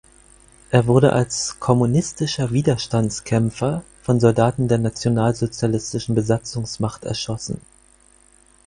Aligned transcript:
Er 0.71 0.87
wurde 0.87 1.13
als 1.13 1.57
„kommunistischer 1.59 2.49
Widerstandskämpfer“ 2.49 3.83
von 4.01 4.19
Soldaten 4.19 4.67
der 4.67 4.79
nationalsozialistischen 4.79 6.15
Besatzungsmacht 6.15 7.03
erschossen. 7.05 7.61